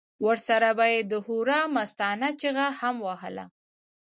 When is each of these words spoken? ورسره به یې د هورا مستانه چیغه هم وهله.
ورسره 0.25 0.69
به 0.77 0.85
یې 0.93 0.99
د 1.11 1.13
هورا 1.25 1.59
مستانه 1.75 2.29
چیغه 2.41 2.67
هم 2.79 2.95
وهله. 3.05 3.45